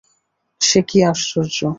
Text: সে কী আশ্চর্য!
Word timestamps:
সে 0.61 0.79
কী 0.89 0.97
আশ্চর্য! 1.03 1.57